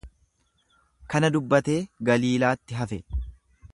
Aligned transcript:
Kana 1.13 1.29
dubbatee 1.35 1.77
Galiilaatti 2.11 2.79
hafe. 2.83 3.01